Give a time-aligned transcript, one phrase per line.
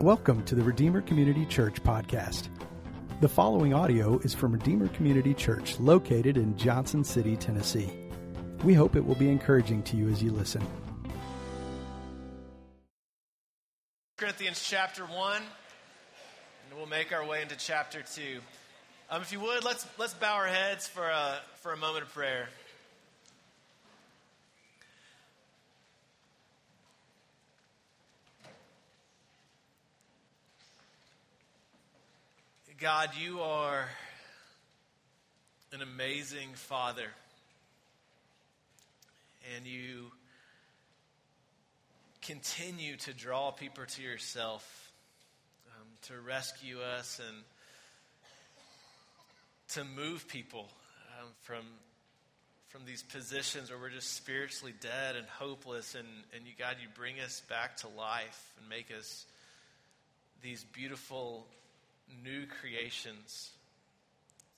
[0.00, 2.48] Welcome to the Redeemer Community Church podcast.
[3.20, 7.92] The following audio is from Redeemer Community Church located in Johnson City, Tennessee.
[8.64, 10.66] We hope it will be encouraging to you as you listen.
[14.16, 18.40] Corinthians chapter 1, and we'll make our way into chapter 2.
[19.10, 22.14] Um, if you would, let's, let's bow our heads for a, for a moment of
[22.14, 22.48] prayer.
[32.80, 33.86] God, you are
[35.74, 37.08] an amazing Father.
[39.54, 40.06] And you
[42.22, 44.92] continue to draw people to yourself,
[45.76, 47.44] um, to rescue us, and
[49.74, 50.66] to move people
[51.20, 51.64] um, from,
[52.68, 55.94] from these positions where we're just spiritually dead and hopeless.
[55.94, 59.26] And, and you, God, you bring us back to life and make us
[60.42, 61.46] these beautiful
[62.24, 63.50] new creations.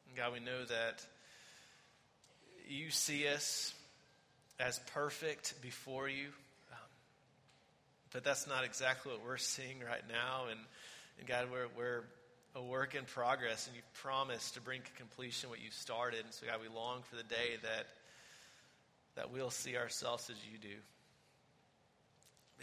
[0.09, 1.05] And God, we know that
[2.69, 3.75] you see us
[4.59, 6.27] as perfect before you.
[6.71, 6.91] Um,
[8.13, 10.47] but that's not exactly what we're seeing right now.
[10.51, 10.61] And,
[11.19, 12.05] and God, we're, we're
[12.55, 16.25] a work in progress, and you've promised to bring to completion what you started.
[16.25, 17.87] And so, God, we long for the day that,
[19.17, 20.77] that we'll see ourselves as you do.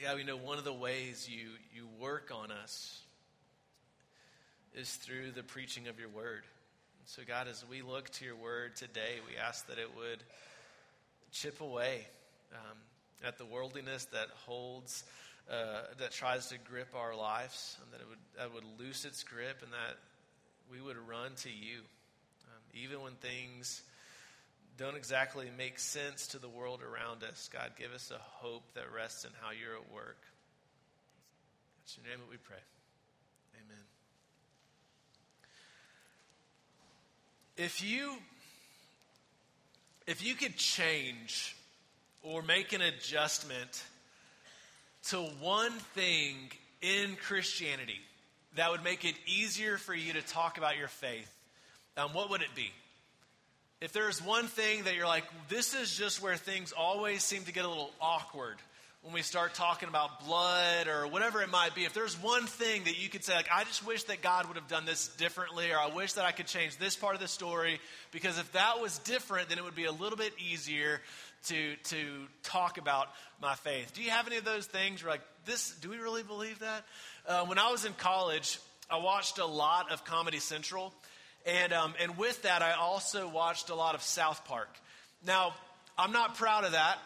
[0.04, 3.02] God, we know one of the ways you, you work on us
[4.76, 6.44] is through the preaching of your word.
[7.00, 10.20] And so, God, as we look to your word today, we ask that it would
[11.32, 12.06] chip away
[12.54, 12.78] um,
[13.24, 15.04] at the worldliness that holds,
[15.52, 19.24] uh, that tries to grip our lives, and that it would, that would loose its
[19.24, 19.98] grip, and that
[20.72, 21.80] we would run to you.
[22.46, 23.82] Um, even when things
[24.78, 28.86] don't exactly make sense to the world around us, God, give us a hope that
[28.96, 30.18] rests in how you're at work.
[31.84, 32.62] It's your name that we pray.
[33.56, 33.84] Amen.
[37.60, 38.14] If you
[40.08, 41.58] if you could change
[42.24, 43.84] or make an adjustment
[45.10, 46.36] to one thing
[46.82, 48.00] in Christianity
[48.56, 51.30] that would make it easier for you to talk about your faith,
[51.98, 52.72] um, what would it be?
[53.82, 57.52] If there's one thing that you're like, this is just where things always seem to
[57.52, 58.56] get a little awkward
[59.02, 62.84] when we start talking about blood or whatever it might be, if there's one thing
[62.84, 65.72] that you could say, like, I just wish that God would have done this differently,
[65.72, 67.80] or I wish that I could change this part of the story,
[68.12, 71.00] because if that was different, then it would be a little bit easier
[71.48, 73.08] to, to talk about
[73.42, 73.94] my faith.
[73.94, 76.84] Do you have any of those things where, like, this, do we really believe that?
[77.26, 78.60] Uh, when I was in college,
[78.90, 80.94] I watched a lot of Comedy Central,
[81.46, 84.70] and, um, and with that, I also watched a lot of South Park.
[85.26, 85.54] Now,
[85.98, 86.98] I'm not proud of that.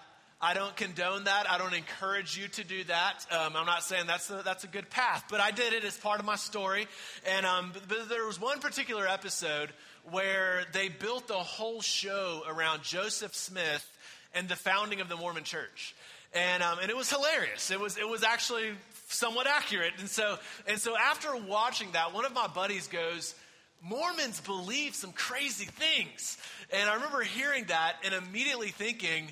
[0.44, 1.50] I don't condone that.
[1.50, 3.26] I don't encourage you to do that.
[3.32, 5.96] Um, I'm not saying that's a, that's a good path, but I did it as
[5.96, 6.86] part of my story.
[7.26, 9.70] And um, but, but there was one particular episode
[10.12, 13.90] where they built the whole show around Joseph Smith
[14.36, 15.96] and the founding of the Mormon Church.
[16.34, 17.72] And, um, and it was hilarious.
[17.72, 18.72] It was, it was actually
[19.08, 19.94] somewhat accurate.
[20.00, 20.38] And so,
[20.68, 23.34] and so after watching that, one of my buddies goes,
[23.82, 26.38] Mormons believe some crazy things.
[26.70, 29.30] And I remember hearing that and immediately thinking,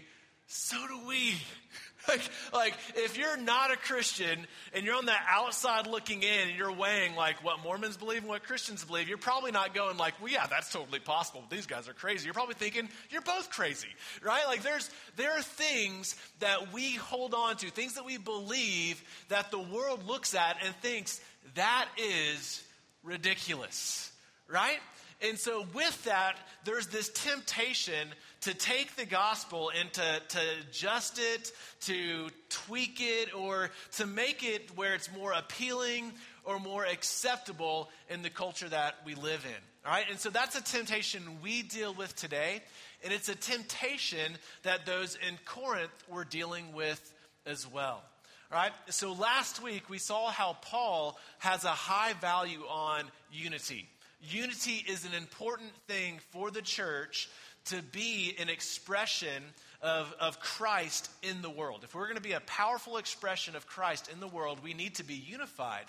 [0.52, 1.36] so do we.
[2.08, 6.58] Like, like, if you're not a Christian and you're on the outside looking in and
[6.58, 10.20] you're weighing like what Mormons believe and what Christians believe, you're probably not going like,
[10.20, 11.44] well, yeah, that's totally possible.
[11.52, 12.26] These guys are crazy.
[12.26, 13.88] You're probably thinking you're both crazy,
[14.24, 14.48] right?
[14.48, 19.52] Like, there's there are things that we hold on to, things that we believe that
[19.52, 21.22] the world looks at and thinks
[21.54, 22.64] that is
[23.04, 24.12] ridiculous,
[24.48, 24.80] right?
[25.24, 28.08] And so, with that, there's this temptation
[28.42, 31.52] to take the gospel and to, to adjust it,
[31.82, 36.12] to tweak it, or to make it where it's more appealing
[36.44, 39.86] or more acceptable in the culture that we live in.
[39.86, 40.06] All right?
[40.10, 42.64] And so, that's a temptation we deal with today.
[43.04, 44.34] And it's a temptation
[44.64, 47.14] that those in Corinth were dealing with
[47.46, 48.04] as well.
[48.52, 48.72] All right?
[48.90, 53.88] So, last week we saw how Paul has a high value on unity.
[54.30, 57.30] Unity is an important thing for the church
[57.66, 59.44] to be an expression
[59.82, 61.84] of, of Christ in the world.
[61.84, 64.96] If we're going to be a powerful expression of Christ in the world, we need
[64.96, 65.86] to be unified.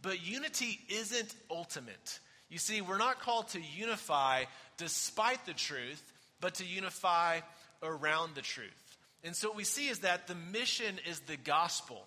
[0.00, 2.20] But unity isn't ultimate.
[2.48, 4.44] You see, we're not called to unify
[4.76, 6.02] despite the truth,
[6.40, 7.40] but to unify
[7.82, 8.96] around the truth.
[9.24, 12.06] And so what we see is that the mission is the gospel.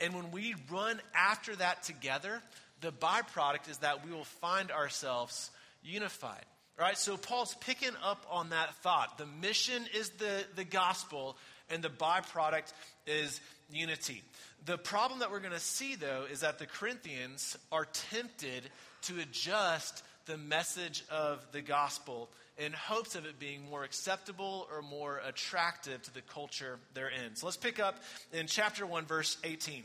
[0.00, 2.42] And when we run after that together,
[2.80, 5.50] the byproduct is that we will find ourselves
[5.82, 6.44] unified.
[6.78, 6.98] Right?
[6.98, 9.16] So Paul's picking up on that thought.
[9.16, 11.38] The mission is the, the gospel,
[11.70, 12.70] and the byproduct
[13.06, 13.40] is
[13.70, 14.22] unity.
[14.66, 18.68] The problem that we're going to see, though, is that the Corinthians are tempted
[19.02, 24.80] to adjust the message of the gospel in hopes of it being more acceptable or
[24.80, 27.36] more attractive to the culture they're in.
[27.36, 27.96] So let's pick up
[28.32, 29.84] in chapter 1, verse 18.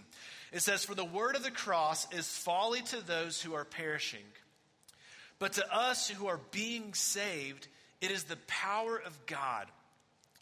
[0.54, 4.24] It says, For the word of the cross is folly to those who are perishing,
[5.40, 7.68] but to us who are being saved,
[8.00, 9.68] it is the power of God.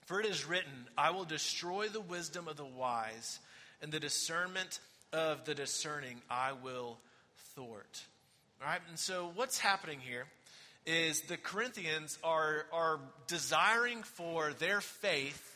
[0.06, 3.40] For it is written, I will destroy the wisdom of the wise,
[3.82, 4.80] and the discernment
[5.14, 6.98] of the discerning I will
[7.56, 8.04] thwart.
[8.62, 10.26] All right, and so what's happening here
[10.90, 15.56] is the Corinthians are, are desiring for their faith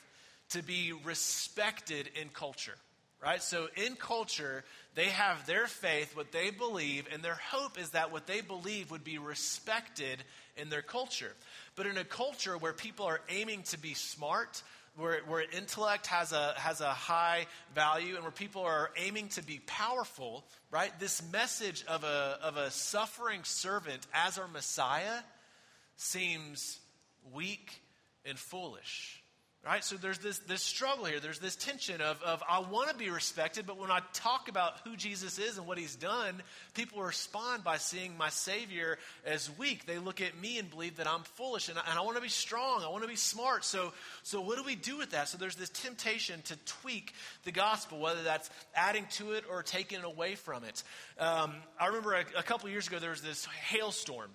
[0.51, 2.75] to be respected in culture,
[3.19, 3.41] right?
[3.41, 4.63] So in culture,
[4.93, 8.91] they have their faith, what they believe, and their hope is that what they believe
[8.91, 10.23] would be respected
[10.55, 11.33] in their culture.
[11.75, 14.61] But in a culture where people are aiming to be smart,
[14.95, 19.43] where, where intellect has a, has a high value and where people are aiming to
[19.43, 20.91] be powerful, right?
[20.99, 25.21] This message of a, of a suffering servant as our Messiah
[25.95, 26.79] seems
[27.33, 27.81] weak
[28.25, 29.22] and foolish.
[29.65, 29.81] Right?
[29.81, 31.21] So there's this, this struggle here.
[31.21, 34.73] There's this tension of, of I want to be respected, but when I talk about
[34.83, 36.43] who Jesus is and what he's done,
[36.73, 39.85] people respond by seeing my Savior as weak.
[39.85, 42.21] They look at me and believe that I'm foolish, and I, and I want to
[42.21, 42.83] be strong.
[42.83, 43.63] I want to be smart.
[43.63, 43.93] So,
[44.23, 45.29] so what do we do with that?
[45.29, 47.13] So there's this temptation to tweak
[47.45, 50.83] the gospel, whether that's adding to it or taking it away from it.
[51.17, 54.29] Um, I remember a, a couple years ago, there was this hailstorm,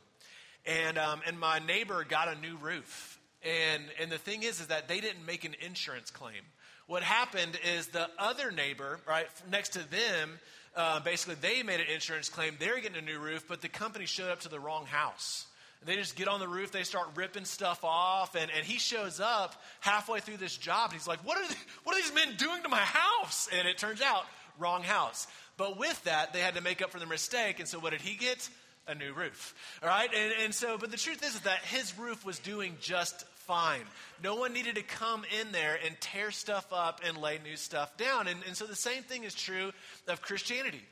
[0.64, 3.17] and, um, and my neighbor got a new roof.
[3.48, 6.42] And, and the thing is, is that they didn't make an insurance claim.
[6.86, 10.38] What happened is the other neighbor, right, next to them,
[10.76, 12.56] uh, basically they made an insurance claim.
[12.58, 15.46] They're getting a new roof, but the company showed up to the wrong house.
[15.84, 19.20] They just get on the roof, they start ripping stuff off, and, and he shows
[19.20, 21.54] up halfway through this job, and he's like, what are,
[21.84, 23.48] what are these men doing to my house?
[23.56, 24.24] And it turns out,
[24.58, 25.28] wrong house.
[25.56, 28.00] But with that, they had to make up for their mistake, and so what did
[28.00, 28.48] he get?
[28.88, 29.54] a new roof.
[29.82, 30.08] All right?
[30.14, 33.80] And, and so, but the truth is that his roof was doing just fine.
[34.22, 37.96] No one needed to come in there and tear stuff up and lay new stuff
[37.96, 38.28] down.
[38.28, 39.72] And, and so the same thing is true
[40.06, 40.82] of Christianity.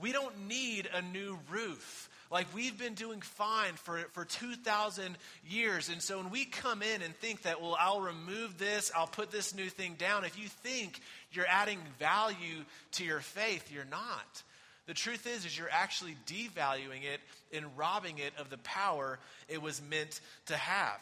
[0.00, 2.08] We don't need a new roof.
[2.30, 5.16] Like we've been doing fine for, for 2,000
[5.46, 5.90] years.
[5.90, 9.30] And so when we come in and think that, well, I'll remove this, I'll put
[9.30, 10.98] this new thing down, if you think
[11.32, 14.42] you're adding value to your faith, you're not.
[14.86, 17.20] The truth is, is you're actually devaluing it
[17.52, 19.18] and robbing it of the power
[19.48, 21.00] it was meant to have.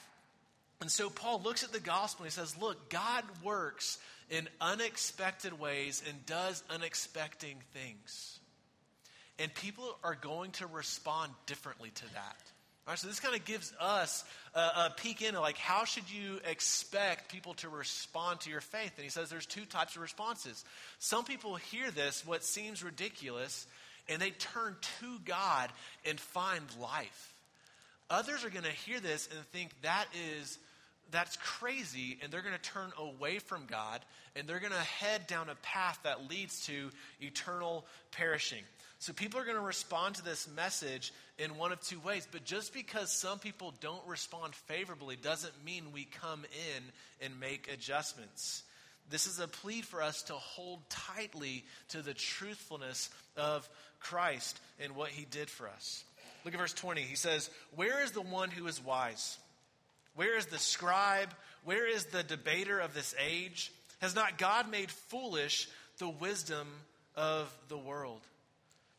[0.84, 3.96] And so Paul looks at the gospel and he says, Look, God works
[4.28, 8.38] in unexpected ways and does unexpected things.
[9.38, 12.36] And people are going to respond differently to that.
[12.86, 16.10] All right, so this kind of gives us a, a, peek into like how should
[16.10, 18.92] you expect people to respond to your faith?
[18.96, 20.66] And he says there's two types of responses.
[20.98, 23.66] Some people hear this, what seems ridiculous,
[24.06, 25.70] and they turn to God
[26.04, 27.32] and find life.
[28.10, 30.04] Others are going to hear this and think that
[30.36, 30.58] is
[31.10, 34.00] that's crazy and they're going to turn away from God
[34.36, 36.90] and they're going to head down a path that leads to
[37.20, 38.62] eternal perishing.
[38.98, 42.26] So people are going to respond to this message in one of two ways.
[42.30, 46.82] But just because some people don't respond favorably doesn't mean we come in
[47.26, 48.62] and make adjustments.
[49.10, 53.68] This is a plea for us to hold tightly to the truthfulness of
[54.00, 56.04] Christ and what he did for us.
[56.44, 57.02] Look at verse 20.
[57.02, 59.38] He says, Where is the one who is wise?
[60.14, 61.34] Where is the scribe?
[61.64, 63.72] Where is the debater of this age?
[64.00, 65.68] Has not God made foolish
[65.98, 66.68] the wisdom
[67.16, 68.20] of the world?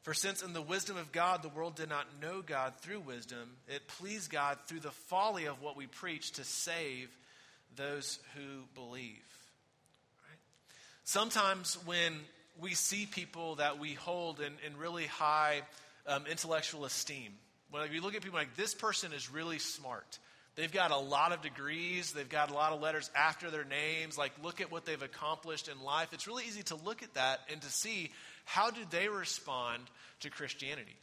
[0.06, 3.58] For since in the wisdom of God the world did not know God through wisdom,
[3.68, 7.10] it pleased God through the folly of what we preach to save
[7.76, 9.26] those who believe.
[10.30, 10.40] Right?
[11.06, 12.14] Sometimes when
[12.60, 15.62] we see people that we hold in, in really high
[16.08, 17.34] um, intellectual esteem,
[17.72, 20.20] when we look at people like this person is really smart,
[20.56, 22.14] They've got a lot of degrees.
[22.14, 24.18] They've got a lot of letters after their names.
[24.18, 26.14] Like, look at what they've accomplished in life.
[26.14, 28.12] It's really easy to look at that and to see
[28.46, 29.84] how do they respond
[30.22, 30.96] to Christianity.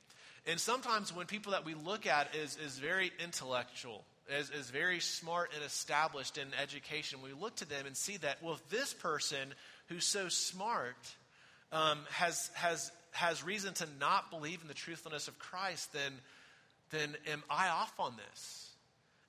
[0.47, 5.01] And sometimes when people that we look at is, is very intellectual, is, is very
[5.01, 8.95] smart and established in education, we look to them and see that, well, if this
[8.95, 9.55] person
[9.89, 10.97] who's so smart
[11.73, 16.13] um, has, has, has reason to not believe in the truthfulness of Christ, then,
[16.91, 18.72] then am I off on this?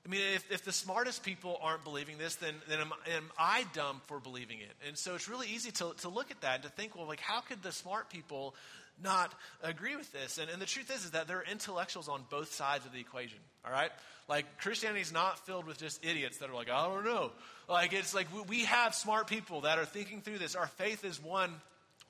[0.05, 3.65] I mean, if, if the smartest people aren't believing this, then, then am, am I
[3.73, 4.73] dumb for believing it?
[4.85, 7.21] And so it's really easy to, to look at that and to think, well, like,
[7.21, 8.53] how could the smart people
[9.01, 10.37] not agree with this?
[10.39, 12.99] And, and the truth is, is that there are intellectuals on both sides of the
[12.99, 13.91] equation, all right?
[14.27, 17.31] Like, Christianity is not filled with just idiots that are like, I don't know.
[17.69, 20.55] Like, it's like we, we have smart people that are thinking through this.
[20.55, 21.53] Our faith is one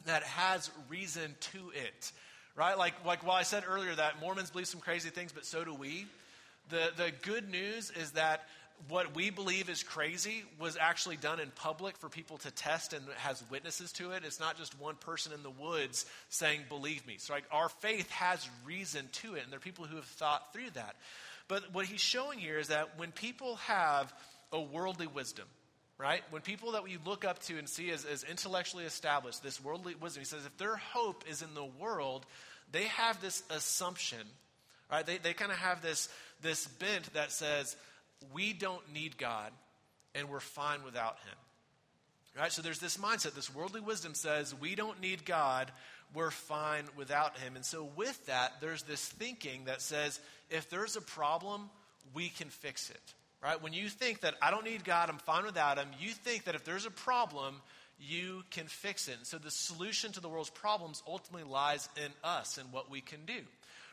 [0.06, 2.12] that has reason to it,
[2.56, 2.76] right?
[2.76, 5.76] Like, like while I said earlier that Mormons believe some crazy things, but so do
[5.76, 6.08] we.
[6.70, 8.44] The, the good news is that
[8.90, 13.04] what we believe is crazy was actually done in public for people to test and
[13.18, 14.24] has witnesses to it.
[14.26, 17.16] It's not just one person in the woods saying, believe me.
[17.18, 20.52] So, like, our faith has reason to it, and there are people who have thought
[20.54, 20.96] through that.
[21.48, 24.14] But what he's showing here is that when people have
[24.52, 25.46] a worldly wisdom,
[25.98, 26.22] right?
[26.32, 29.96] When people that we look up to and see as, as intellectually established, this worldly
[29.96, 32.26] wisdom, he says if their hope is in the world,
[32.72, 34.20] they have this assumption,
[34.92, 35.06] right?
[35.06, 36.10] They, they kind of have this,
[36.44, 37.76] this bent that says,
[38.32, 39.52] we don't need God
[40.14, 41.38] and we're fine without him.
[42.40, 42.52] Right?
[42.52, 45.72] So there's this mindset, this worldly wisdom says, we don't need God,
[46.14, 47.56] we're fine without him.
[47.56, 50.20] And so with that, there's this thinking that says,
[50.50, 51.70] if there's a problem,
[52.14, 53.14] we can fix it.
[53.44, 53.62] Right?
[53.62, 56.56] When you think that I don't need God, I'm fine without him, you think that
[56.56, 57.62] if there's a problem,
[58.00, 59.18] you can fix it.
[59.18, 63.02] And so the solution to the world's problems ultimately lies in us and what we
[63.02, 63.42] can do.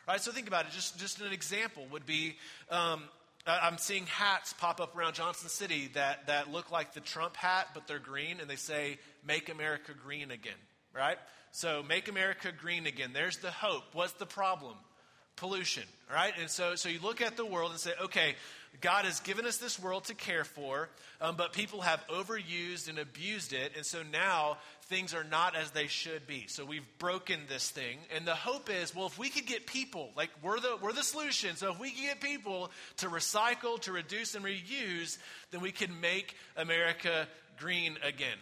[0.07, 0.19] Right?
[0.19, 0.71] So think about it.
[0.71, 2.35] Just, just an example would be
[2.69, 3.03] um,
[3.47, 7.69] I'm seeing hats pop up around Johnson City that, that look like the Trump hat,
[7.73, 10.53] but they're green, and they say, Make America Green Again,
[10.95, 11.17] right?
[11.51, 13.11] So, Make America Green Again.
[13.13, 13.83] There's the hope.
[13.93, 14.75] What's the problem?
[15.37, 16.33] Pollution, right?
[16.39, 18.35] And so, so you look at the world and say, okay,
[18.79, 22.97] God has given us this world to care for, um, but people have overused and
[22.97, 26.45] abused it, and so now things are not as they should be.
[26.47, 30.11] So we've broken this thing, and the hope is, well, if we could get people,
[30.15, 31.57] like we're the we're the solution.
[31.57, 35.17] So if we can get people to recycle, to reduce, and reuse,
[35.51, 37.27] then we can make America
[37.59, 38.37] green again.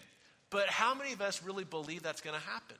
[0.51, 2.77] But how many of us really believe that's going to happen?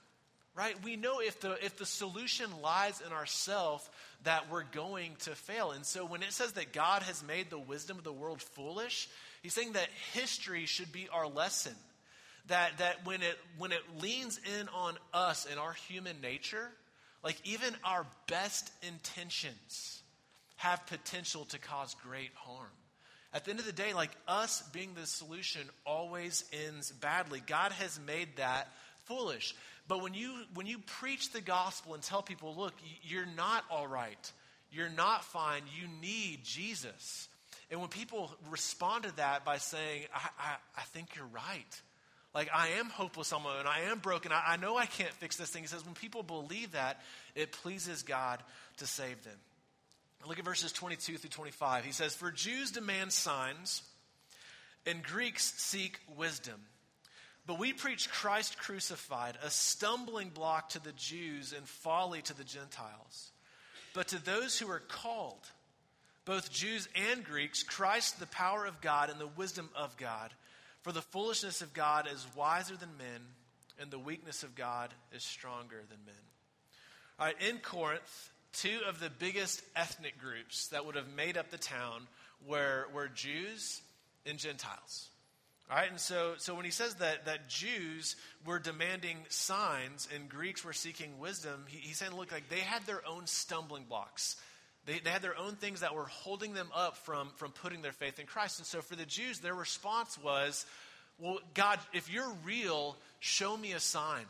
[0.59, 0.75] Right?
[0.83, 3.89] We know if the, if the solution lies in ourself
[4.25, 5.71] that we're going to fail.
[5.71, 9.07] And so when it says that God has made the wisdom of the world foolish,
[9.41, 11.71] he's saying that history should be our lesson.
[12.47, 16.69] That, that when, it, when it leans in on us and our human nature,
[17.23, 20.01] like even our best intentions
[20.57, 22.67] have potential to cause great harm.
[23.31, 27.41] At the end of the day, like us being the solution always ends badly.
[27.47, 28.67] God has made that
[29.05, 29.55] foolish.
[29.89, 33.87] But when you, when you preach the gospel and tell people, look, you're not all
[33.87, 34.31] right,
[34.71, 37.27] you're not fine, you need Jesus.
[37.71, 41.81] And when people respond to that by saying, I, I, I think you're right.
[42.35, 43.65] Like, I am hopeless on my own.
[43.65, 44.31] I am broken.
[44.31, 45.63] I, I know I can't fix this thing.
[45.63, 47.01] He says, when people believe that,
[47.33, 48.43] it pleases God
[48.77, 49.37] to save them.
[50.27, 51.85] Look at verses 22 through 25.
[51.85, 53.81] He says, For Jews demand signs,
[54.85, 56.61] and Greeks seek wisdom.
[57.49, 62.43] But we preach Christ crucified, a stumbling block to the Jews and folly to the
[62.43, 63.31] Gentiles.
[63.95, 65.49] But to those who are called,
[66.25, 70.31] both Jews and Greeks, Christ the power of God and the wisdom of God.
[70.83, 73.21] For the foolishness of God is wiser than men,
[73.81, 76.13] and the weakness of God is stronger than men.
[77.17, 81.49] All right, in Corinth, two of the biggest ethnic groups that would have made up
[81.49, 82.03] the town
[82.47, 83.81] were, were Jews
[84.27, 85.09] and Gentiles.
[85.69, 90.65] Right, and so, so when he says that, that Jews were demanding signs and Greeks
[90.65, 94.35] were seeking wisdom, he, he's saying, look, like they had their own stumbling blocks.
[94.87, 97.91] They, they had their own things that were holding them up from, from putting their
[97.91, 98.57] faith in Christ.
[98.57, 100.65] And so for the Jews, their response was,
[101.19, 104.25] well, God, if you're real, show me a sign.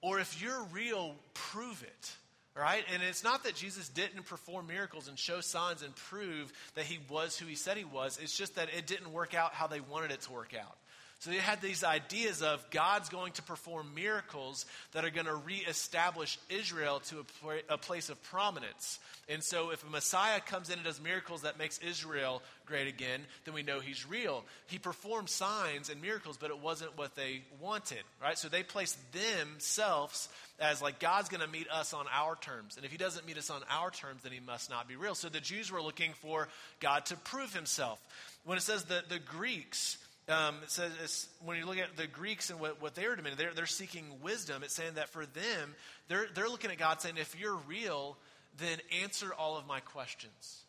[0.00, 2.12] Or if you're real, prove it.
[2.54, 2.84] Right?
[2.92, 6.98] And it's not that Jesus didn't perform miracles and show signs and prove that he
[7.08, 8.18] was who he said he was.
[8.22, 10.76] It's just that it didn't work out how they wanted it to work out.
[11.22, 15.36] So they had these ideas of God's going to perform miracles that are going to
[15.36, 18.98] reestablish Israel to a, a, place of prominence.
[19.28, 23.20] And so if a Messiah comes in and does miracles that makes Israel great again,
[23.44, 24.42] then we know he's real.
[24.66, 28.36] He performed signs and miracles, but it wasn't what they wanted, right?
[28.36, 32.74] So they placed themselves as like God's going to meet us on our terms.
[32.76, 35.14] And if he doesn't meet us on our terms, then he must not be real.
[35.14, 36.48] So the Jews were looking for
[36.80, 38.00] God to prove himself.
[38.44, 39.98] When it says that the Greeks
[40.28, 43.54] um, it says when you look at the Greeks and what, what they're demanding, they're,
[43.54, 44.62] they're seeking wisdom.
[44.62, 45.74] It's saying that for them,
[46.08, 48.16] they're, they're looking at God saying, if you're real,
[48.58, 50.64] then answer all of my questions.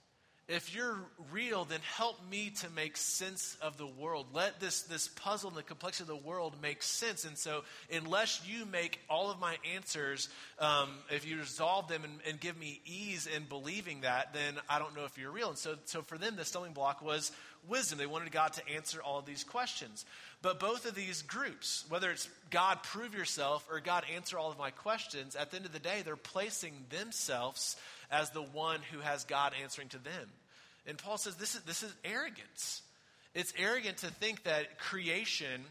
[0.48, 0.98] if you're
[1.32, 4.28] real, then help me to make sense of the world.
[4.34, 7.24] Let this, this puzzle and the complexity of the world make sense.
[7.24, 10.28] And so, unless you make all of my answers,
[10.60, 14.80] um, if you resolve them and, and, give me ease in believing that, then I
[14.80, 15.50] don't know if you're real.
[15.50, 17.32] And so, so, for them, the stumbling block was
[17.68, 17.98] wisdom.
[17.98, 20.06] They wanted God to answer all these questions.
[20.42, 24.58] But both of these groups, whether it's God prove yourself or God answer all of
[24.58, 27.76] my questions, at the end of the day, they're placing themselves
[28.12, 30.30] as the one who has God answering to them.
[30.86, 32.82] And Paul says this is, this is arrogance.
[33.34, 35.64] It's arrogant to think that creation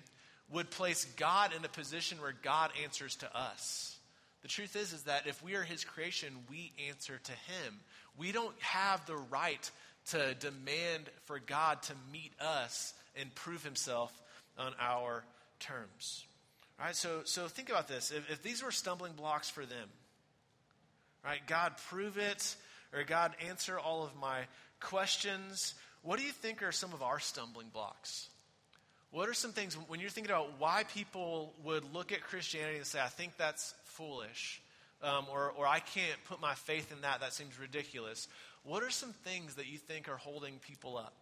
[0.50, 3.96] would place God in a position where God answers to us.
[4.42, 7.80] The truth is, is that if we are his creation, we answer to him.
[8.18, 9.70] We don't have the right
[10.10, 14.12] to demand for God to meet us and prove himself
[14.58, 15.24] on our
[15.60, 16.24] terms.
[16.78, 18.10] All right, so, so think about this.
[18.10, 19.88] If, if these were stumbling blocks for them,
[21.24, 22.56] right, God prove it,
[22.92, 24.40] or God answer all of my
[24.80, 28.28] questions, what do you think are some of our stumbling blocks?
[29.12, 32.86] What are some things, when you're thinking about why people would look at Christianity and
[32.86, 34.60] say, I think that's foolish,
[35.02, 38.26] um, or, or I can't put my faith in that, that seems ridiculous.
[38.64, 41.14] What are some things that you think are holding people up?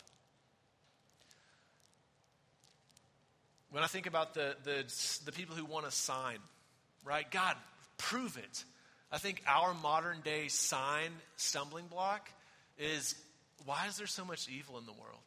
[3.71, 4.85] When I think about the, the,
[5.25, 6.39] the people who want a sign,
[7.05, 7.31] right?
[7.31, 7.57] God,
[7.99, 8.65] prove it.
[9.13, 12.29] I think our modern day sign stumbling block
[12.79, 13.15] is
[13.65, 15.21] why is there so much evil in the world?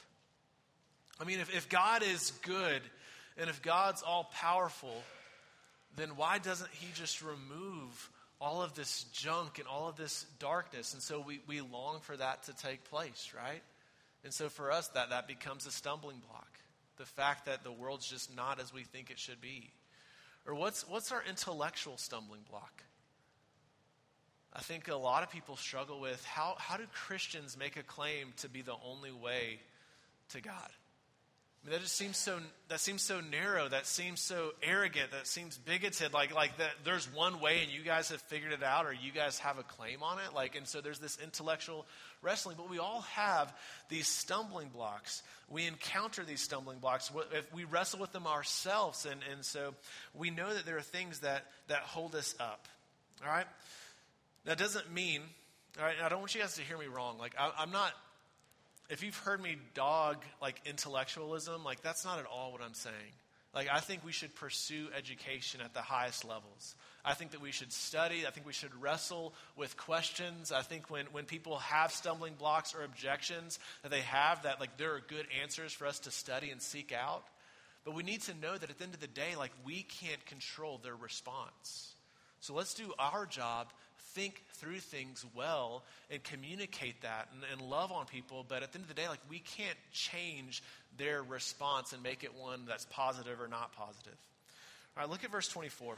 [1.20, 2.82] I mean, if, if God is good
[3.38, 5.04] and if God's all powerful,
[5.96, 8.10] then why doesn't He just remove
[8.64, 10.94] of this junk and all of this darkness?
[10.94, 13.62] And so we, we long for that to take place, right?
[14.24, 16.54] And so for us, that, that becomes a stumbling block
[16.98, 19.72] the fact that the world's just not as we think it should be?
[20.46, 22.84] Or what's, what's our intellectual stumbling block?
[24.54, 28.34] I think a lot of people struggle with how, how do Christians make a claim
[28.38, 29.60] to be the only way
[30.30, 30.70] to God?
[31.64, 35.28] I mean, that just seems so that seems so narrow, that seems so arrogant, that
[35.28, 38.86] seems bigoted, like like that there's one way and you guys have figured it out
[38.86, 40.36] or you guys have a claim on it.
[40.36, 41.86] Like and so there's this intellectual
[42.22, 43.54] wrestling, but we all have
[43.88, 45.24] these stumbling blocks.
[45.50, 47.10] We encounter these stumbling blocks.
[47.32, 49.74] If we wrestle with them ourselves, and, and so
[50.14, 52.68] we know that there are things that that hold us up.
[53.26, 53.48] All right?
[54.44, 55.22] That doesn't mean,
[55.80, 57.18] all right, I don't want you guys to hear me wrong.
[57.18, 57.94] Like I, I'm not
[58.90, 63.14] if you've heard me dog like intellectualism, like that's not at all what I'm saying.
[63.54, 66.76] Like I think we should pursue education at the highest levels.
[67.06, 68.26] I think that we should study.
[68.26, 70.52] I think we should wrestle with questions.
[70.52, 74.78] I think when, when people have stumbling blocks or objections that they have, that like
[74.78, 77.24] there are good answers for us to study and seek out.
[77.84, 80.26] But we need to know that at the end of the day, like we can't
[80.26, 81.94] control their response.
[82.40, 83.72] So let's do our job
[84.08, 88.46] think through things well and communicate that and, and, love on people.
[88.48, 90.62] But at the end of the day, like we can't change
[90.98, 94.18] their response and make it one that's positive or not positive.
[94.96, 95.96] All right, look at verse 24.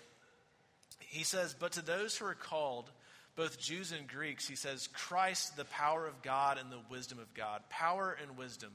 [1.00, 2.89] He says, But to those who are called,
[3.36, 7.34] both Jews and Greeks, he says, Christ, the power of God and the wisdom of
[7.34, 7.62] God.
[7.70, 8.72] Power and wisdom.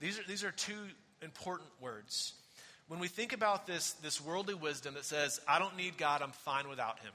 [0.00, 0.86] These are, these are two
[1.22, 2.34] important words.
[2.86, 6.30] When we think about this, this worldly wisdom that says, I don't need God, I'm
[6.30, 7.12] fine without him.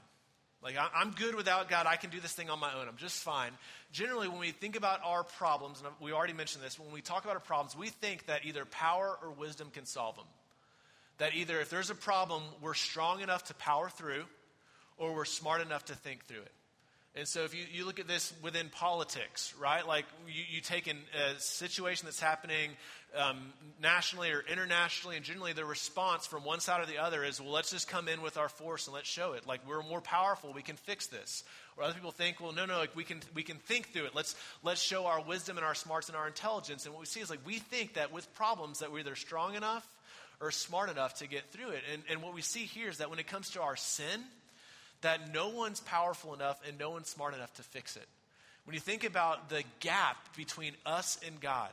[0.64, 1.84] Like, I'm good without God.
[1.86, 2.88] I can do this thing on my own.
[2.88, 3.50] I'm just fine.
[3.92, 7.24] Generally, when we think about our problems, and we already mentioned this, when we talk
[7.24, 10.24] about our problems, we think that either power or wisdom can solve them.
[11.18, 14.24] That either if there's a problem, we're strong enough to power through,
[14.96, 16.52] or we're smart enough to think through it.
[17.14, 19.86] And so, if you, you look at this within politics, right?
[19.86, 22.70] Like you, you take in a situation that's happening
[23.16, 27.40] um, nationally or internationally, and generally the response from one side or the other is,
[27.40, 29.46] well, let's just come in with our force and let's show it.
[29.46, 31.44] Like we're more powerful, we can fix this.
[31.76, 34.14] Or other people think, well, no, no, like we can we can think through it.
[34.14, 36.84] Let's let's show our wisdom and our smarts and our intelligence.
[36.84, 39.54] And what we see is like we think that with problems that we're either strong
[39.56, 39.86] enough
[40.40, 41.82] or smart enough to get through it.
[41.92, 44.20] And, and what we see here is that when it comes to our sin
[45.04, 48.06] that no one's powerful enough and no one's smart enough to fix it.
[48.64, 51.70] When you think about the gap between us and God,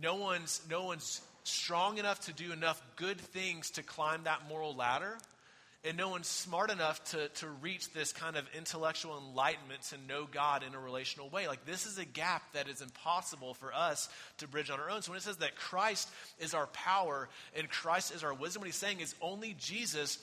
[0.00, 4.74] no one's, no one's strong enough to do enough good things to climb that moral
[4.74, 5.18] ladder,
[5.82, 10.28] and no one's smart enough to, to reach this kind of intellectual enlightenment to know
[10.30, 11.48] God in a relational way.
[11.48, 15.00] Like, this is a gap that is impossible for us to bridge on our own.
[15.00, 18.66] So, when it says that Christ is our power and Christ is our wisdom, what
[18.66, 20.18] he's saying is only Jesus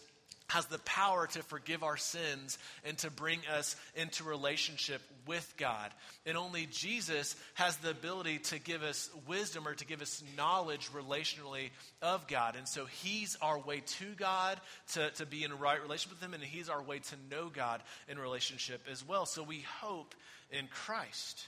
[0.48, 5.92] has the power to forgive our sins and to bring us into relationship with God.
[6.26, 10.90] And only Jesus has the ability to give us wisdom or to give us knowledge
[10.94, 11.70] relationally
[12.02, 12.56] of God.
[12.56, 14.60] And so He's our way to God,
[14.94, 17.50] to, to be in a right relationship with Him, and He's our way to know
[17.50, 19.26] God in relationship as well.
[19.26, 20.16] So we hope
[20.52, 21.48] in Christ.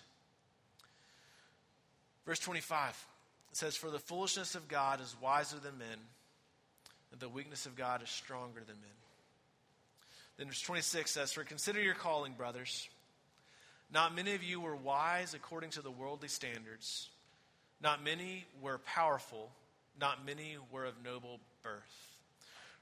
[2.25, 3.07] Verse 25
[3.53, 5.97] says, For the foolishness of God is wiser than men,
[7.11, 8.91] and the weakness of God is stronger than men.
[10.37, 12.87] Then verse 26 says, For consider your calling, brothers.
[13.91, 17.09] Not many of you were wise according to the worldly standards.
[17.81, 19.49] Not many were powerful.
[19.99, 22.09] Not many were of noble birth.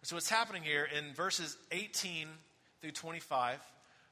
[0.03, 2.27] So, what's happening here in verses 18
[2.81, 3.59] through 25,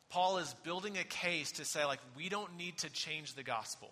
[0.09, 3.91] Paul is building a case to say, like, we don't need to change the gospel,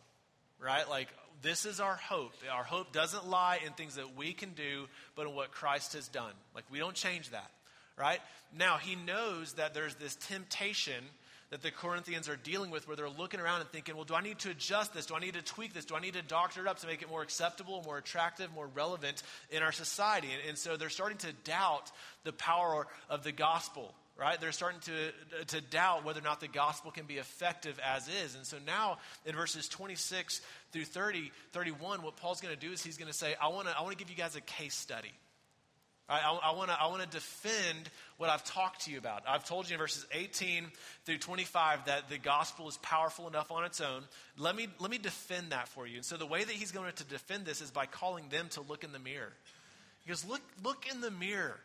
[0.59, 0.89] right?
[0.89, 1.09] Like,
[1.41, 2.34] this is our hope.
[2.52, 6.08] Our hope doesn't lie in things that we can do, but in what Christ has
[6.08, 6.34] done.
[6.56, 7.52] Like, we don't change that,
[7.98, 8.19] right?
[8.58, 11.04] Now, he knows that there's this temptation
[11.50, 14.22] that the Corinthians are dealing with where they're looking around and thinking, well, do I
[14.22, 15.06] need to adjust this?
[15.06, 15.86] Do I need to tweak this?
[15.86, 18.65] Do I need to doctor it up to make it more acceptable, more attractive, more
[18.65, 20.30] relevant in our society?
[20.34, 21.91] And, and so they're starting to doubt
[22.24, 24.39] the power of the gospel right?
[24.39, 28.36] They're starting to, to doubt whether or not the gospel can be effective as is.
[28.36, 30.41] And so now in verses 26
[30.73, 33.67] through 30, 31, what Paul's going to do is he's going to say, I want
[33.67, 35.12] to I wanna give you guys a case study.
[36.09, 39.23] I, I, I want to defend what I've talked to you about.
[39.25, 40.65] I've told you in verses 18
[41.05, 44.03] through 25 that the gospel is powerful enough on its own.
[44.38, 45.95] Let me, let me defend that for you.
[45.95, 48.62] And so the way that he's going to defend this is by calling them to
[48.62, 49.31] look in the mirror.
[50.03, 51.59] He goes, Look, look in the mirror.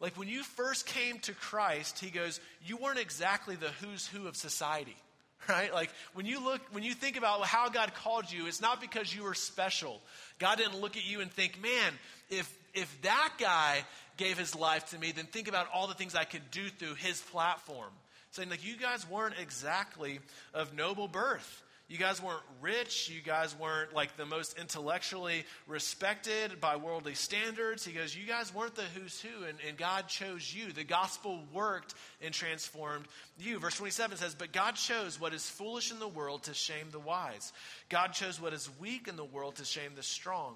[0.00, 4.26] Like when you first came to Christ, he goes, You weren't exactly the who's who
[4.26, 4.96] of society
[5.48, 5.72] right?
[5.72, 9.14] Like when you look, when you think about how God called you, it's not because
[9.14, 10.00] you were special.
[10.38, 11.92] God didn't look at you and think, man,
[12.30, 13.84] if if that guy
[14.16, 16.94] gave his life to me, then think about all the things I could do through
[16.94, 17.90] his platform.
[18.30, 20.18] Saying, like, you guys weren't exactly
[20.52, 21.62] of noble birth.
[21.86, 23.10] You guys weren't rich.
[23.10, 27.84] You guys weren't like the most intellectually respected by worldly standards.
[27.84, 30.72] He goes, You guys weren't the who's who, and, and God chose you.
[30.72, 31.92] The gospel worked
[32.22, 33.04] and transformed
[33.38, 33.58] you.
[33.58, 36.98] Verse 27 says, But God chose what is foolish in the world to shame the
[36.98, 37.52] wise.
[37.90, 40.54] God chose what is weak in the world to shame the strong.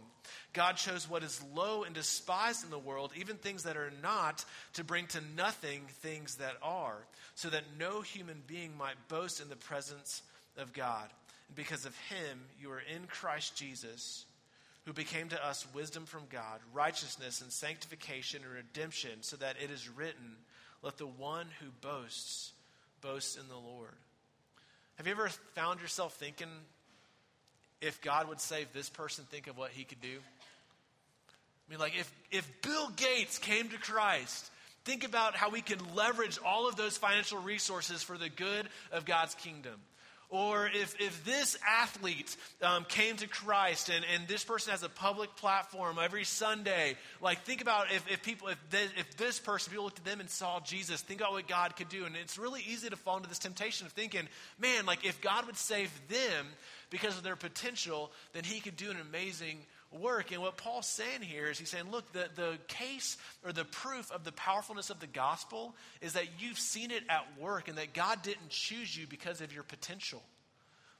[0.54, 4.46] God chose what is low and despised in the world, even things that are not,
[4.74, 6.96] to bring to nothing things that are,
[7.34, 10.22] so that no human being might boast in the presence
[10.58, 11.08] of God.
[11.48, 14.26] And because of him, you are in Christ Jesus,
[14.84, 19.70] who became to us wisdom from God, righteousness and sanctification and redemption, so that it
[19.70, 20.36] is written,
[20.82, 22.52] Let the one who boasts
[23.00, 23.94] boast in the Lord.
[24.96, 26.48] Have you ever found yourself thinking,
[27.80, 30.18] if God would save this person, think of what he could do?
[31.68, 34.50] I mean, like, if, if Bill Gates came to Christ,
[34.84, 39.04] think about how we can leverage all of those financial resources for the good of
[39.04, 39.74] God's kingdom.
[40.30, 44.90] Or if, if this athlete um, came to Christ and, and this person has a
[44.90, 49.84] public platform every Sunday, like think about if, if people, if, if this person, people
[49.84, 52.04] looked at them and saw Jesus, think about what God could do.
[52.04, 55.46] And it's really easy to fall into this temptation of thinking, man, like if God
[55.46, 56.46] would save them
[56.90, 59.58] because of their potential, then he could do an amazing
[59.92, 60.33] work.
[60.33, 64.11] And what Paul's saying here is he's saying, look, the, the case or the proof
[64.12, 67.94] of the powerfulness of the gospel is that you've seen it at work and that
[67.94, 70.22] God didn't choose you because of your potential.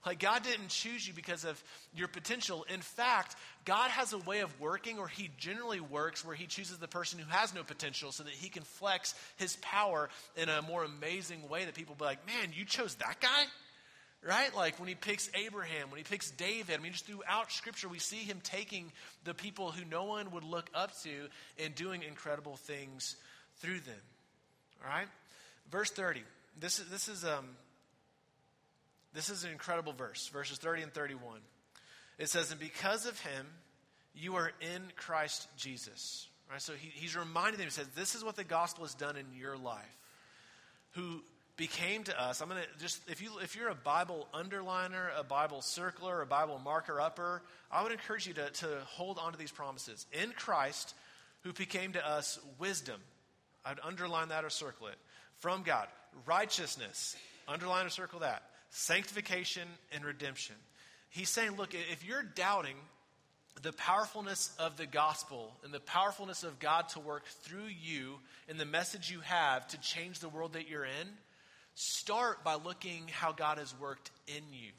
[0.07, 2.65] Like, God didn't choose you because of your potential.
[2.73, 6.79] In fact, God has a way of working, or He generally works, where He chooses
[6.79, 10.63] the person who has no potential so that He can flex His power in a
[10.63, 13.45] more amazing way that people be like, man, you chose that guy?
[14.27, 14.55] Right?
[14.55, 16.79] Like when he picks Abraham, when he picks David.
[16.79, 18.93] I mean, just throughout Scripture, we see him taking
[19.25, 21.11] the people who no one would look up to
[21.63, 23.17] and doing incredible things
[23.59, 24.01] through them.
[24.85, 25.09] All right?
[25.71, 26.23] Verse 30.
[26.61, 27.47] This is, this is, um,
[29.15, 31.41] this is an incredible verse, verses 30 and 31.
[32.19, 33.47] It says, And because of him,
[34.15, 36.27] you are in Christ Jesus.
[36.51, 36.61] Right?
[36.61, 39.27] So he, he's reminding them, he says, This is what the gospel has done in
[39.39, 39.85] your life.
[40.93, 41.23] Who
[41.59, 42.41] became to us.
[42.41, 46.27] I'm going to just, if, you, if you're a Bible underliner, a Bible circler, a
[46.27, 50.07] Bible marker upper, I would encourage you to, to hold on to these promises.
[50.13, 50.95] In Christ,
[51.43, 53.01] who became to us wisdom.
[53.65, 54.97] I'd underline that or circle it.
[55.41, 55.89] From God.
[56.27, 57.17] Righteousness.
[57.47, 58.43] Underline or circle that.
[58.71, 60.57] Sanctification and redemption.
[61.11, 62.77] He's saying, look, if you're doubting
[63.63, 68.15] the powerfulness of the gospel and the powerfulness of God to work through you
[68.49, 71.09] and the message you have to change the world that you're in,
[71.79, 74.71] start by looking how God has worked in you.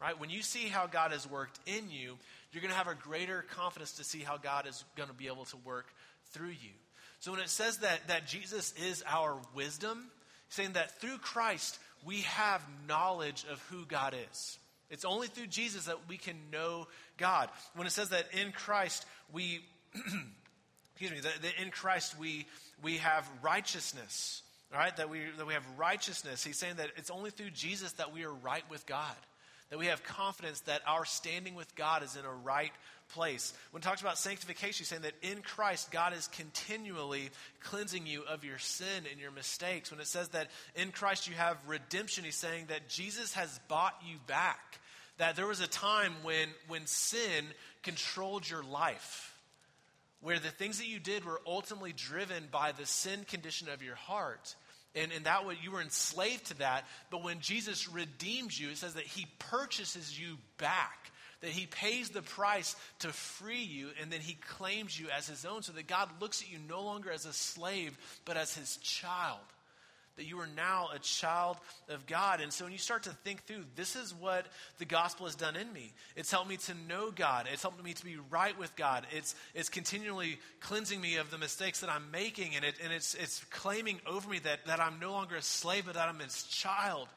[0.00, 0.20] Right?
[0.20, 2.18] When you see how God has worked in you,
[2.52, 5.28] you're going to have a greater confidence to see how God is going to be
[5.28, 5.86] able to work
[6.32, 6.74] through you.
[7.20, 10.10] So when it says that, that Jesus is our wisdom,
[10.50, 14.58] saying that through Christ we have knowledge of who God is.
[14.90, 17.48] It's only through Jesus that we can know God.
[17.74, 19.60] When it says that in Christ we,
[20.92, 22.46] excuse me, that, in Christ we,
[22.82, 24.42] we have righteousness.
[24.72, 26.42] Right, that we, that we have righteousness.
[26.44, 29.14] He's saying that it's only through Jesus that we are right with God.
[29.70, 32.70] that we have confidence that our standing with God is in a right
[33.14, 33.52] place.
[33.70, 38.22] When it talks about sanctification, he's saying that in Christ, God is continually cleansing you
[38.28, 39.90] of your sin and your mistakes.
[39.90, 43.94] When it says that in Christ you have redemption, he's saying that Jesus has bought
[44.08, 44.78] you back.
[45.18, 47.46] That there was a time when, when sin
[47.82, 49.35] controlled your life,
[50.20, 53.94] where the things that you did were ultimately driven by the sin condition of your
[53.94, 54.54] heart.
[54.94, 56.86] And, and that way you were enslaved to that.
[57.10, 62.08] But when Jesus redeems you, it says that he purchases you back that he pays
[62.10, 65.86] the price to free you and then he claims you as his own so that
[65.86, 69.38] God looks at you no longer as a slave but as his child.
[70.16, 72.40] That you are now a child of God.
[72.40, 74.46] And so when you start to think through, this is what
[74.78, 75.92] the gospel has done in me.
[76.16, 77.46] It's helped me to know God.
[77.52, 79.06] It's helped me to be right with God.
[79.14, 82.56] It's, it's continually cleansing me of the mistakes that I'm making.
[82.56, 85.84] And, it, and it's, it's claiming over me that, that I'm no longer a slave,
[85.86, 87.08] but that I'm his child.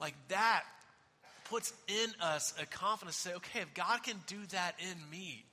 [0.00, 0.64] Like that
[1.50, 5.44] puts in us a confidence to say, okay, if God can do that in me,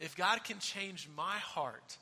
[0.00, 1.96] if God can change my heart,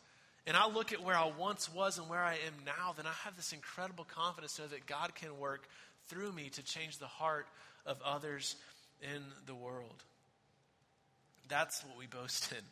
[0.47, 3.13] and I look at where I once was and where I am now, then I
[3.25, 5.69] have this incredible confidence know that God can work
[6.09, 7.47] through me to change the heart
[7.87, 8.57] of others
[9.01, 10.03] in the world.
[11.49, 12.65] That's what we boast in.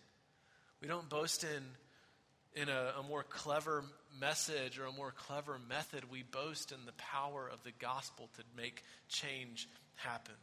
[0.81, 3.85] We don't boast in, in a, a more clever
[4.19, 6.11] message or a more clever method.
[6.11, 10.35] We boast in the power of the gospel to make change happen.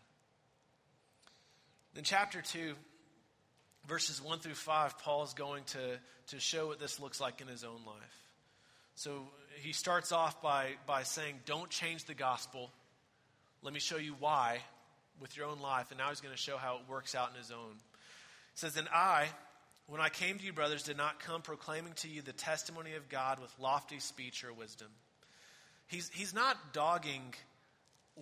[1.96, 2.76] In chapter 2,
[3.88, 7.48] verses 1 through 5, Paul is going to, to show what this looks like in
[7.48, 8.28] his own life.
[8.96, 9.28] So
[9.62, 12.72] he starts off by, by saying, Don't change the gospel.
[13.62, 14.60] Let me show you why
[15.20, 15.88] with your own life.
[15.90, 17.74] And now he's going to show how it works out in his own.
[17.74, 19.28] He says, And I,
[19.88, 23.10] when I came to you, brothers, did not come proclaiming to you the testimony of
[23.10, 24.90] God with lofty speech or wisdom.
[25.88, 27.34] He's, he's not dogging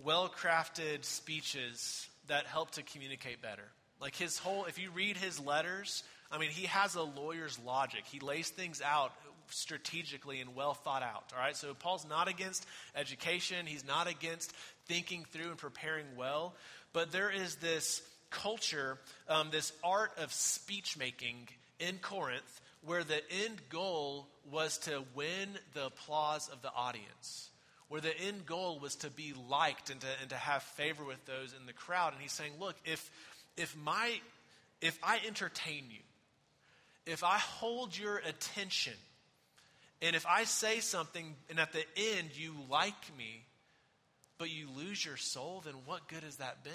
[0.04, 3.64] well crafted speeches that help to communicate better.
[4.00, 8.02] Like his whole, if you read his letters, I mean, he has a lawyer's logic.
[8.04, 9.12] He lays things out
[9.48, 11.32] strategically and well thought out.
[11.34, 14.52] All right, so Paul's not against education, he's not against
[14.86, 16.54] thinking through and preparing well,
[16.92, 23.20] but there is this culture, um, this art of speech making in Corinth where the
[23.44, 27.50] end goal was to win the applause of the audience
[27.88, 31.24] where the end goal was to be liked and to, and to have favor with
[31.24, 32.12] those in the crowd.
[32.12, 33.10] And he's saying, look, if,
[33.56, 34.12] if, my,
[34.80, 36.00] if I entertain you,
[37.06, 38.94] if I hold your attention,
[40.02, 43.44] and if I say something and at the end you like me,
[44.38, 46.72] but you lose your soul, then what good has that been?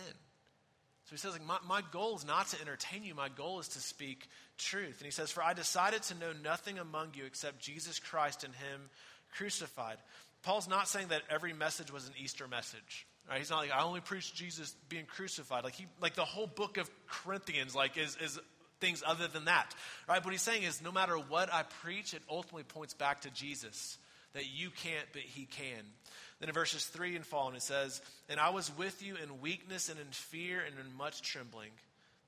[1.05, 3.13] So he says, like, my, my goal is not to entertain you.
[3.13, 4.97] My goal is to speak truth.
[4.99, 8.55] And he says, For I decided to know nothing among you except Jesus Christ and
[8.55, 8.89] him
[9.35, 9.97] crucified.
[10.43, 13.05] Paul's not saying that every message was an Easter message.
[13.29, 13.39] Right?
[13.39, 15.63] He's not like I only preach Jesus being crucified.
[15.63, 18.39] Like he, like the whole book of Corinthians, like is is
[18.79, 19.73] things other than that.
[20.07, 20.23] Right?
[20.23, 23.97] What he's saying is, no matter what I preach, it ultimately points back to Jesus.
[24.33, 25.83] That you can't, but he can.
[26.39, 29.89] Then in verses three and following, it says, "And I was with you in weakness
[29.89, 31.71] and in fear and in much trembling."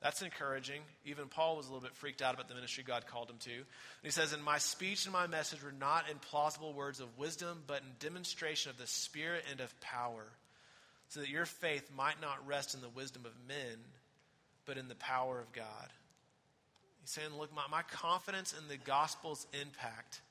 [0.04, 0.82] That's encouraging.
[1.06, 3.54] Even Paul was a little bit freaked out about the ministry God called him to.
[3.54, 3.64] And
[4.04, 7.64] he says, And my speech and my message were not in plausible words of wisdom,
[7.68, 10.26] but in demonstration of the Spirit and of power,
[11.14, 13.78] so that your faith might not rest in the wisdom of men,
[14.66, 15.90] but in the power of God.
[17.02, 20.22] He's saying, Look, my, my confidence in the gospel's impact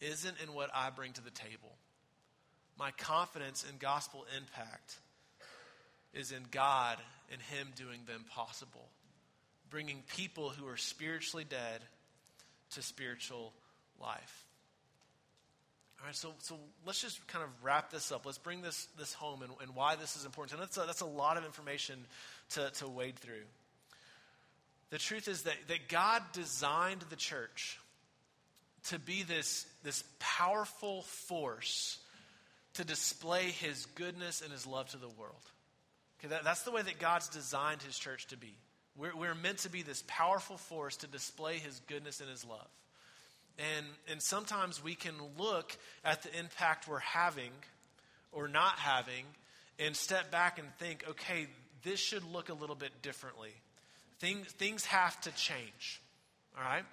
[0.00, 1.72] isn't in what I bring to the table.
[2.78, 4.98] My confidence in gospel impact
[6.12, 6.98] is in God
[7.32, 8.86] and Him doing the impossible,
[9.68, 11.80] bringing people who are spiritually dead
[12.70, 13.52] to spiritual
[14.00, 14.44] life.
[16.04, 18.26] All right, so, so let's just kind of wrap this up.
[18.26, 20.60] Let's bring this, this home and, and why this is important.
[20.60, 21.98] And that's a, that's a lot of information
[22.50, 23.44] to, to wade through.
[24.90, 27.80] The truth is that, that God designed the church
[28.88, 31.98] to be this, this powerful force
[32.74, 35.40] to display his goodness and his love to the world.
[36.20, 38.54] Okay, that, that's the way that God's designed his church to be.
[38.94, 42.68] We're, we're meant to be this powerful force to display his goodness and his love.
[43.58, 47.52] And, and sometimes we can look at the impact we're having
[48.32, 49.24] or not having
[49.78, 51.46] and step back and think, okay,
[51.84, 53.50] this should look a little bit differently.
[54.18, 56.00] Things, things have to change.
[56.56, 56.84] All right?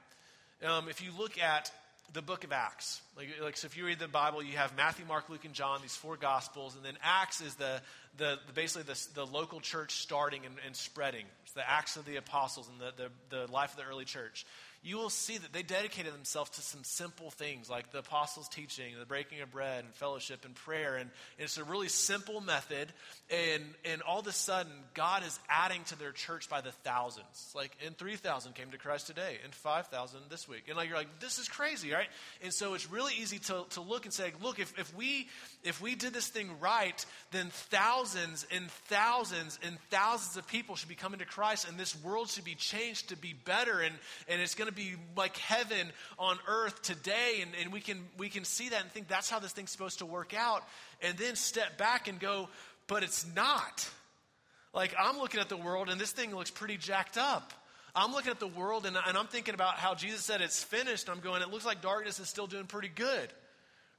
[0.63, 1.71] Um, if you look at
[2.13, 3.02] the book of Acts.
[3.15, 5.82] Like, like, so if you read the Bible, you have Matthew, Mark, Luke, and John,
[5.82, 7.82] these four gospels, and then Acts is the,
[8.17, 11.26] the, the basically the, the local church starting and, and, spreading.
[11.43, 14.45] It's the Acts of the Apostles and the, the, the life of the early church.
[14.84, 18.94] You will see that they dedicated themselves to some simple things like the apostles' teaching,
[19.00, 20.96] the breaking of bread, and fellowship and prayer.
[20.96, 22.91] And, and it's a really simple method.
[23.30, 27.52] And, and all of a sudden, God is adding to their church by the thousands.
[27.56, 30.63] Like, and 3,000 came to Christ today, and 5,000 this week.
[30.67, 32.08] And like, you're like, this is crazy, right?
[32.41, 35.28] And so it's really easy to, to look and say, look, if, if, we,
[35.63, 40.89] if we did this thing right, then thousands and thousands and thousands of people should
[40.89, 43.80] be coming to Christ, and this world should be changed to be better.
[43.80, 43.94] And,
[44.28, 47.40] and it's going to be like heaven on earth today.
[47.42, 50.00] And, and we, can, we can see that and think that's how this thing's supposed
[50.00, 50.64] to work out.
[51.02, 52.50] And then step back and go,
[52.88, 53.90] but it's not.
[54.74, 57.54] Like, I'm looking at the world, and this thing looks pretty jacked up.
[57.94, 61.10] I'm looking at the world, and, and I'm thinking about how Jesus said it's finished.
[61.10, 63.30] I'm going, it looks like darkness is still doing pretty good.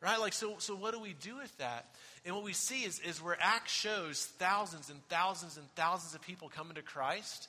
[0.00, 0.18] Right?
[0.18, 1.86] Like, so, so what do we do with that?
[2.24, 6.22] And what we see is, is where Acts shows thousands and thousands and thousands of
[6.22, 7.48] people coming to Christ.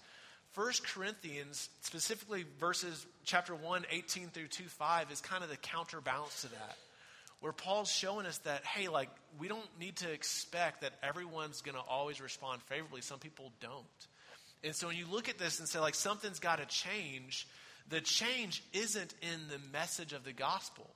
[0.53, 6.41] First Corinthians, specifically verses chapter 1, 18 through 2, 5, is kind of the counterbalance
[6.41, 6.77] to that.
[7.39, 11.75] Where Paul's showing us that, hey, like, we don't need to expect that everyone's going
[11.75, 13.01] to always respond favorably.
[13.01, 13.83] Some people don't.
[14.63, 17.47] And so when you look at this and say, like, something's got to change,
[17.89, 20.87] the change isn't in the message of the gospel.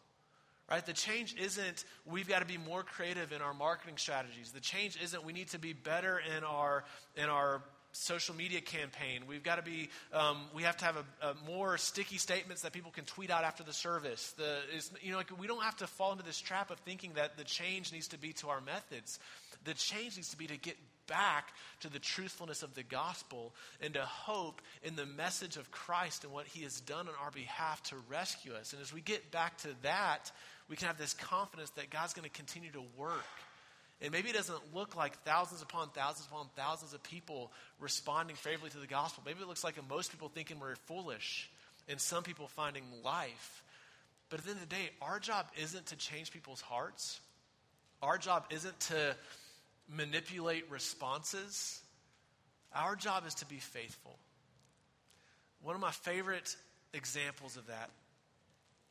[0.70, 0.86] Right?
[0.86, 4.52] The change isn't we've got to be more creative in our marketing strategies.
[4.52, 6.84] The change isn't we need to be better in our
[7.16, 9.24] in our social media campaign.
[9.28, 12.74] We've got to be, um, we have to have a, a, more sticky statements that
[12.74, 14.34] people can tweet out after the service.
[14.38, 14.60] The,
[15.02, 17.44] you know, like we don't have to fall into this trap of thinking that the
[17.44, 19.20] change needs to be to our methods.
[19.64, 23.94] The change needs to be to get back to the truthfulness of the gospel and
[23.94, 27.82] to hope in the message of Christ and what he has done on our behalf
[27.84, 28.74] to rescue us.
[28.74, 30.32] And as we get back to that,
[30.70, 33.24] we can have this confidence that God's going to continue to work
[34.02, 38.70] and maybe it doesn't look like thousands upon thousands upon thousands of people responding favorably
[38.72, 39.24] to the gospel.
[39.26, 41.50] Maybe it looks like most people thinking we're foolish
[41.90, 43.64] and some people finding life.
[44.30, 47.20] But at the end of the day, our job isn't to change people's hearts.
[48.02, 49.16] Our job isn't to
[49.90, 51.82] manipulate responses.
[52.76, 54.20] Our job is to be faithful.
[55.64, 56.56] One of my favorite
[56.94, 57.90] examples of that,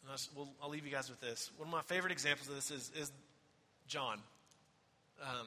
[0.09, 1.51] I'll, I'll leave you guys with this.
[1.59, 3.13] One of my favorite examples of this is, is
[3.87, 4.19] John.
[5.23, 5.47] Um,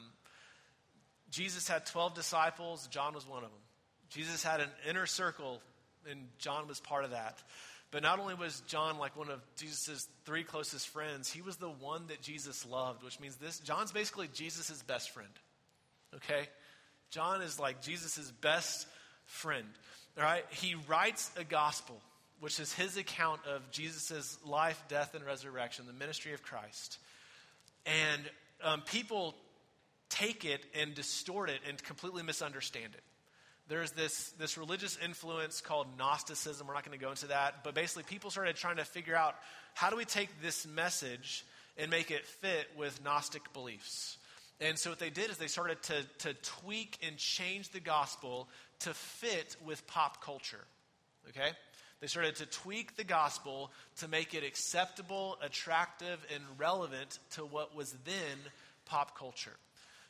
[1.31, 3.59] Jesus had 12 disciples, John was one of them.
[4.09, 5.61] Jesus had an inner circle,
[6.09, 7.41] and John was part of that.
[7.91, 11.69] But not only was John like one of Jesus' three closest friends, he was the
[11.69, 15.29] one that Jesus loved, which means this John's basically Jesus' best friend.
[16.15, 16.47] Okay?
[17.09, 18.87] John is like Jesus' best
[19.25, 19.65] friend.
[20.17, 20.45] All right?
[20.51, 21.99] He writes a gospel,
[22.39, 26.99] which is his account of Jesus' life, death, and resurrection, the ministry of Christ.
[27.85, 28.21] And
[28.63, 29.33] um, people
[30.09, 33.03] take it and distort it and completely misunderstand it.
[33.67, 36.65] There's this, this religious influence called Gnosticism.
[36.65, 37.63] We're not going to go into that.
[37.63, 39.35] But basically, people started trying to figure out
[39.75, 41.45] how do we take this message
[41.77, 44.17] and make it fit with Gnostic beliefs.
[44.59, 48.49] And so, what they did is they started to, to tweak and change the gospel
[48.79, 50.65] to fit with pop culture.
[51.29, 51.51] Okay?
[52.01, 57.75] They started to tweak the gospel to make it acceptable, attractive, and relevant to what
[57.75, 58.37] was then
[58.85, 59.55] pop culture.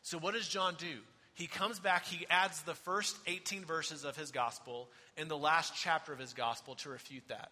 [0.10, 0.98] So, what does John do?
[1.36, 5.74] He comes back, he adds the first 18 verses of his gospel in the last
[5.76, 7.52] chapter of his gospel to refute that.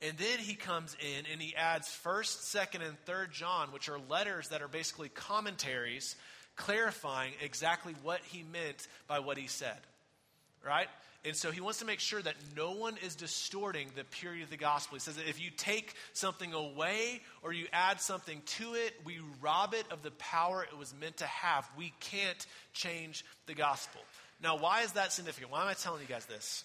[0.00, 3.98] And then he comes in and he adds 1st, 2nd, and 3rd John, which are
[4.08, 6.16] letters that are basically commentaries
[6.56, 9.76] clarifying exactly what he meant by what he said.
[10.64, 10.88] Right?
[11.28, 14.50] And so he wants to make sure that no one is distorting the purity of
[14.50, 14.96] the gospel.
[14.96, 19.18] He says that if you take something away or you add something to it, we
[19.40, 21.68] rob it of the power it was meant to have.
[21.76, 24.00] We can't change the gospel.
[24.42, 25.52] Now, why is that significant?
[25.52, 26.64] Why am I telling you guys this?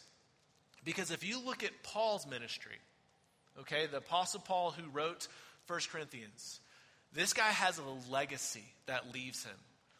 [0.85, 2.77] Because if you look at Paul's ministry,
[3.61, 5.27] okay, the Apostle Paul who wrote
[5.67, 6.59] 1 Corinthians,
[7.13, 9.55] this guy has a legacy that leaves him.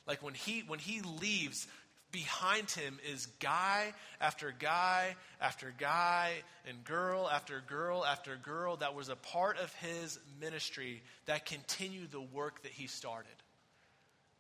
[0.06, 1.68] Like when he when he leaves,
[2.14, 6.32] behind him is guy after guy after guy
[6.66, 12.12] and girl after girl after girl that was a part of his ministry that continued
[12.12, 13.34] the work that he started.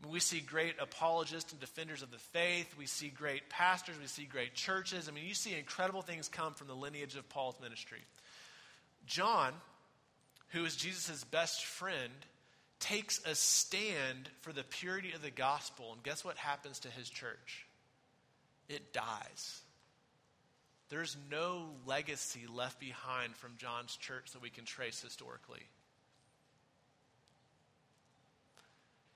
[0.10, 2.74] we see great apologists and defenders of the faith.
[2.78, 3.96] We see great pastors.
[4.00, 5.10] We see great churches.
[5.10, 8.02] I mean, you see incredible things come from the lineage of Paul's ministry.
[9.08, 9.54] John,
[10.50, 12.14] who is Jesus' best friend,
[12.84, 15.94] takes a stand for the purity of the gospel.
[15.94, 17.66] And guess what happens to his church?
[18.68, 19.62] It dies.
[20.90, 25.62] There's no legacy left behind from John's church that we can trace historically.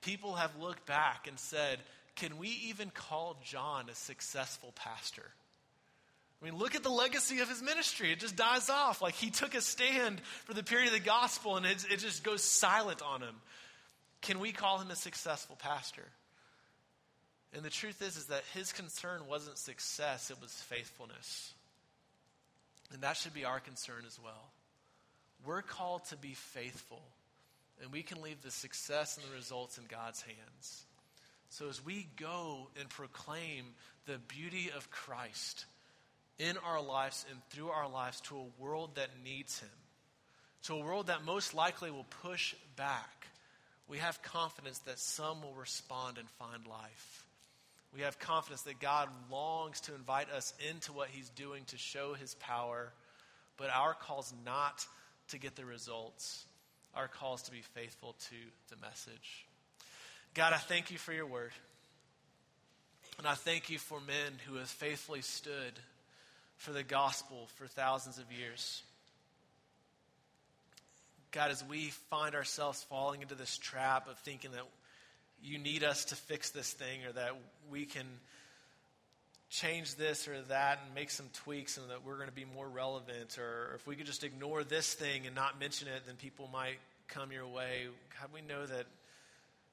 [0.00, 1.78] People have looked back and said,
[2.16, 5.30] can we even call John a successful pastor?
[6.40, 8.12] I mean, look at the legacy of his ministry.
[8.12, 9.02] It just dies off.
[9.02, 12.22] Like he took a stand for the period of the gospel and it, it just
[12.22, 13.34] goes silent on him.
[14.22, 16.04] Can we call him a successful pastor?
[17.54, 21.54] And the truth is, is that his concern wasn't success, it was faithfulness.
[22.92, 24.52] And that should be our concern as well.
[25.44, 27.02] We're called to be faithful,
[27.82, 30.84] and we can leave the success and the results in God's hands.
[31.50, 33.64] So as we go and proclaim
[34.06, 35.64] the beauty of Christ
[36.38, 39.68] in our lives and through our lives to a world that needs him,
[40.64, 43.26] to a world that most likely will push back,
[43.88, 47.24] we have confidence that some will respond and find life.
[47.94, 52.12] We have confidence that God longs to invite us into what He's doing to show
[52.14, 52.92] His power,
[53.56, 54.86] but our call is not
[55.28, 56.44] to get the results.
[56.94, 59.46] Our call is to be faithful to the message.
[60.34, 61.52] God, I thank you for your word.
[63.16, 65.72] And I thank you for men who have faithfully stood
[66.58, 68.82] for the gospel for thousands of years.
[71.30, 74.64] God, as we find ourselves falling into this trap of thinking that
[75.42, 77.32] you need us to fix this thing or that
[77.70, 78.06] we can
[79.50, 82.68] change this or that and make some tweaks and that we're going to be more
[82.68, 86.50] relevant or if we could just ignore this thing and not mention it then people
[86.52, 87.86] might come your way
[88.20, 88.84] God we know that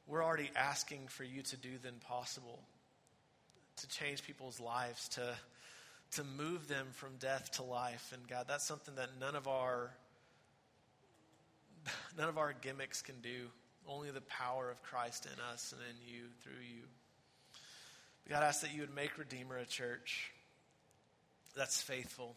[0.08, 2.60] we're already asking for you to do the impossible
[3.78, 5.36] to change people's lives to
[6.16, 9.92] to move them from death to life and God that's something that none of our
[12.18, 13.50] none of our gimmicks can do
[13.88, 16.84] only the power of Christ in us and in you, through you.
[18.30, 20.32] God, I ask that you would make Redeemer a church
[21.56, 22.36] that's faithful.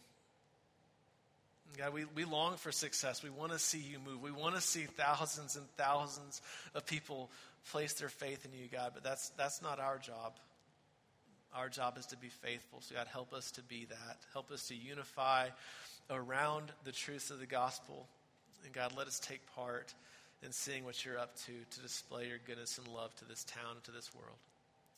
[1.77, 3.23] God, we, we long for success.
[3.23, 4.21] We want to see you move.
[4.21, 6.41] We want to see thousands and thousands
[6.73, 7.29] of people
[7.71, 10.33] place their faith in you, God, but that's, that's not our job.
[11.55, 12.81] Our job is to be faithful.
[12.81, 14.17] So, God, help us to be that.
[14.33, 15.47] Help us to unify
[16.09, 18.07] around the truths of the gospel.
[18.63, 19.93] And, God, let us take part
[20.43, 23.75] in seeing what you're up to to display your goodness and love to this town
[23.75, 24.37] and to this world.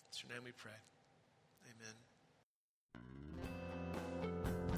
[0.10, 0.72] It's your name we pray.
[1.80, 1.96] Amen.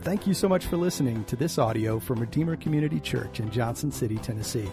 [0.04, 3.92] Thank you so much for listening to this audio from Redeemer Community Church in Johnson
[3.92, 4.70] City, Tennessee.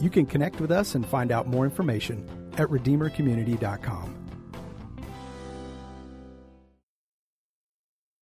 [0.00, 4.19] You can connect with us and find out more information at redeemercommunity.com.